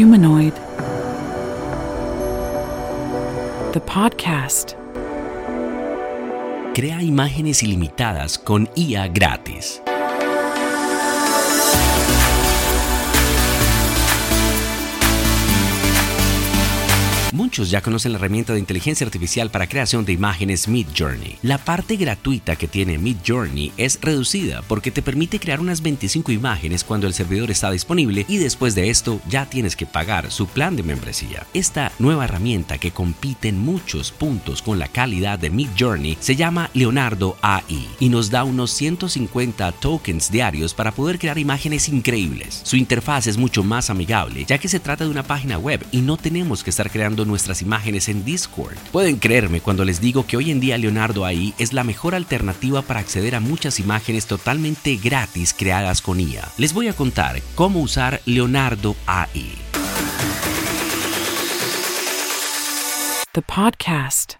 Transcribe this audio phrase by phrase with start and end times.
[0.00, 0.54] Humanoid.
[3.74, 4.74] The podcast.
[6.72, 9.82] Crea imágenes ilimitadas con IA gratis.
[17.68, 21.36] Ya conocen la herramienta de inteligencia artificial para creación de imágenes Midjourney.
[21.42, 26.84] La parte gratuita que tiene Midjourney es reducida porque te permite crear unas 25 imágenes
[26.84, 30.76] cuando el servidor está disponible y después de esto ya tienes que pagar su plan
[30.76, 31.46] de membresía.
[31.52, 36.70] Esta nueva herramienta que compite en muchos puntos con la calidad de Midjourney se llama
[36.72, 42.60] Leonardo AI y nos da unos 150 tokens diarios para poder crear imágenes increíbles.
[42.64, 46.00] Su interfaz es mucho más amigable ya que se trata de una página web y
[46.00, 48.76] no tenemos que estar creando nuestras imágenes en Discord.
[48.92, 52.82] Pueden creerme cuando les digo que hoy en día Leonardo AI es la mejor alternativa
[52.82, 56.48] para acceder a muchas imágenes totalmente gratis creadas con IA.
[56.58, 59.52] Les voy a contar cómo usar Leonardo AI.
[63.32, 64.34] The podcast.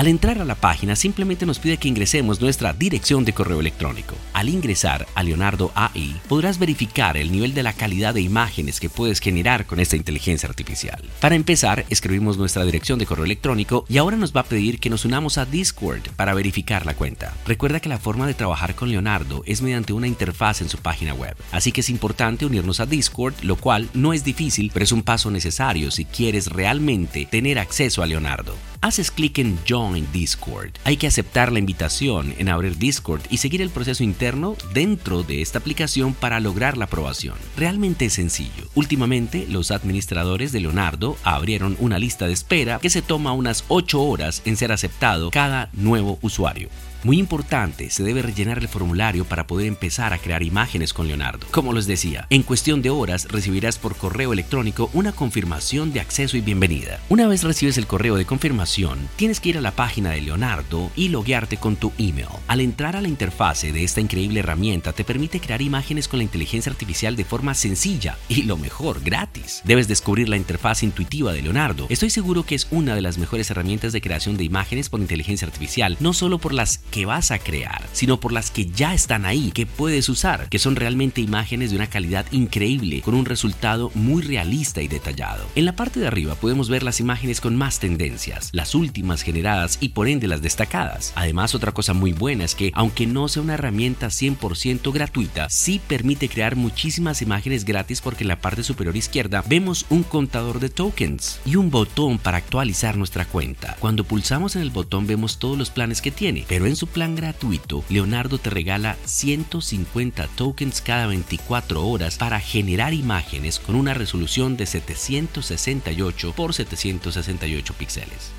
[0.00, 4.14] Al entrar a la página simplemente nos pide que ingresemos nuestra dirección de correo electrónico.
[4.40, 8.88] Al ingresar a Leonardo AI podrás verificar el nivel de la calidad de imágenes que
[8.88, 11.04] puedes generar con esta inteligencia artificial.
[11.20, 14.88] Para empezar, escribimos nuestra dirección de correo electrónico y ahora nos va a pedir que
[14.88, 17.34] nos unamos a Discord para verificar la cuenta.
[17.44, 21.12] Recuerda que la forma de trabajar con Leonardo es mediante una interfaz en su página
[21.12, 24.92] web, así que es importante unirnos a Discord, lo cual no es difícil, pero es
[24.92, 30.70] un paso necesario si quieres realmente tener acceso a Leonardo haces clic en Join Discord.
[30.84, 34.29] Hay que aceptar la invitación en abrir Discord y seguir el proceso interno
[34.72, 37.36] dentro de esta aplicación para lograr la aprobación.
[37.56, 38.64] Realmente es sencillo.
[38.74, 44.00] Últimamente, los administradores de Leonardo abrieron una lista de espera que se toma unas 8
[44.02, 46.68] horas en ser aceptado cada nuevo usuario.
[47.02, 51.46] Muy importante, se debe rellenar el formulario para poder empezar a crear imágenes con Leonardo.
[51.50, 56.36] Como les decía, en cuestión de horas recibirás por correo electrónico una confirmación de acceso
[56.36, 57.00] y bienvenida.
[57.08, 60.90] Una vez recibes el correo de confirmación, tienes que ir a la página de Leonardo
[60.94, 62.28] y loguearte con tu email.
[62.48, 66.24] Al entrar a la interfase de esta increíble herramienta te permite crear imágenes con la
[66.24, 69.62] inteligencia artificial de forma sencilla y lo mejor, gratis.
[69.64, 71.86] Debes descubrir la interfaz intuitiva de Leonardo.
[71.88, 75.46] Estoy seguro que es una de las mejores herramientas de creación de imágenes por inteligencia
[75.46, 79.24] artificial, no solo por las que vas a crear, sino por las que ya están
[79.24, 83.90] ahí, que puedes usar, que son realmente imágenes de una calidad increíble, con un resultado
[83.94, 85.46] muy realista y detallado.
[85.54, 89.78] En la parte de arriba podemos ver las imágenes con más tendencias, las últimas generadas
[89.80, 91.12] y por ende las destacadas.
[91.14, 95.80] Además, otra cosa muy buena es que, aunque no sea una herramienta 100% gratuita, sí
[95.86, 100.68] permite crear muchísimas imágenes gratis porque en la parte superior izquierda vemos un contador de
[100.68, 103.76] tokens y un botón para actualizar nuestra cuenta.
[103.80, 107.14] Cuando pulsamos en el botón vemos todos los planes que tiene, pero en su plan
[107.14, 114.56] gratuito, Leonardo te regala 150 tokens cada 24 horas para generar imágenes con una resolución
[114.56, 118.32] de 768 por 768 píxeles.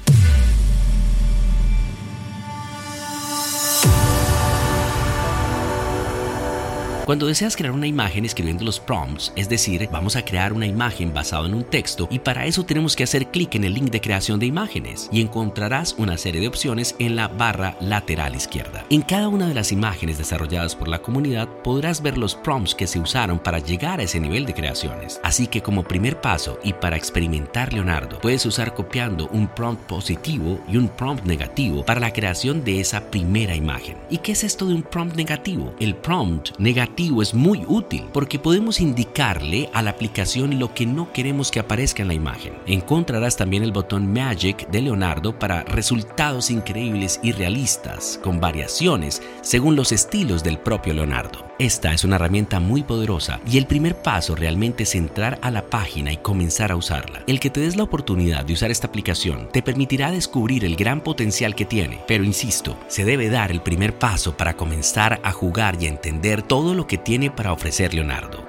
[7.11, 11.13] Cuando deseas crear una imagen escribiendo los prompts, es decir, vamos a crear una imagen
[11.13, 13.99] basada en un texto y para eso tenemos que hacer clic en el link de
[13.99, 18.85] creación de imágenes y encontrarás una serie de opciones en la barra lateral izquierda.
[18.89, 22.87] En cada una de las imágenes desarrolladas por la comunidad podrás ver los prompts que
[22.87, 25.19] se usaron para llegar a ese nivel de creaciones.
[25.21, 30.61] Así que como primer paso y para experimentar Leonardo, puedes usar copiando un prompt positivo
[30.65, 33.97] y un prompt negativo para la creación de esa primera imagen.
[34.09, 35.75] ¿Y qué es esto de un prompt negativo?
[35.77, 41.11] El prompt negativo es muy útil porque podemos indicarle a la aplicación lo que no
[41.11, 42.53] queremos que aparezca en la imagen.
[42.67, 49.75] Encontrarás también el botón Magic de Leonardo para resultados increíbles y realistas, con variaciones según
[49.75, 51.51] los estilos del propio Leonardo.
[51.57, 55.69] Esta es una herramienta muy poderosa y el primer paso realmente es entrar a la
[55.69, 57.23] página y comenzar a usarla.
[57.27, 61.01] El que te des la oportunidad de usar esta aplicación te permitirá descubrir el gran
[61.01, 65.77] potencial que tiene, pero insisto, se debe dar el primer paso para comenzar a jugar
[65.79, 68.43] y a entender todo lo que tiene para ofrecer Leonardo.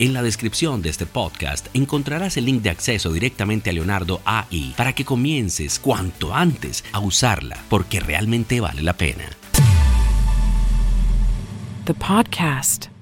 [0.00, 4.74] En la descripción de este podcast encontrarás el link de acceso directamente a Leonardo AI
[4.76, 9.28] para que comiences cuanto antes a usarla porque realmente vale la pena.
[11.84, 12.97] The podcast.